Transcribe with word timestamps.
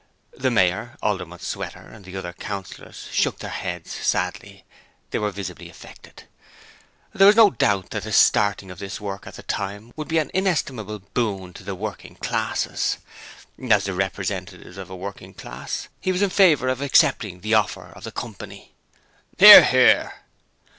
(The 0.35 0.49
Mayor, 0.49 0.97
Alderman 1.03 1.37
Sweater, 1.37 1.83
and 1.93 2.03
all 2.03 2.11
the 2.11 2.17
other 2.17 2.33
Councillors 2.33 3.07
shook 3.11 3.37
their 3.37 3.51
heads 3.51 3.91
sadly; 3.93 4.65
they 5.11 5.19
were 5.19 5.29
visibly 5.29 5.69
affected.) 5.69 6.23
There 7.13 7.27
was 7.27 7.35
no 7.35 7.51
doubt 7.51 7.91
that 7.91 8.01
the 8.01 8.11
starting 8.11 8.71
of 8.71 8.79
that 8.79 8.99
work 8.99 9.27
at 9.27 9.35
that 9.35 9.47
time 9.47 9.93
would 9.95 10.07
be 10.07 10.17
an 10.17 10.31
inestimable 10.33 11.03
boon 11.13 11.53
to 11.53 11.63
the 11.63 11.75
working 11.75 12.15
classes. 12.15 12.97
As 13.69 13.83
the 13.83 13.93
representative 13.93 14.75
of 14.79 14.89
a 14.89 14.95
working 14.95 15.35
class 15.35 15.83
ward 15.83 15.89
he 16.01 16.11
was 16.11 16.23
in 16.23 16.31
favour 16.31 16.67
of 16.67 16.81
accepting 16.81 17.41
the 17.41 17.53
offer 17.53 17.89
of 17.95 18.03
the 18.03 18.11
Company. 18.11 18.73
(Hear. 19.37 19.63
Hear.) 19.63 20.13